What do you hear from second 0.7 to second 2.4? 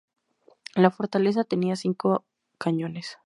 La fortaleza tenía cinco